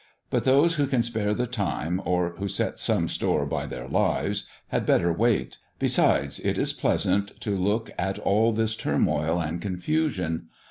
[0.31, 4.47] But those who can spare the time or who set some store by their lives,
[4.69, 5.59] had better wait.
[5.77, 10.47] Besides it is pleasant to look at all this turmoil and confusion.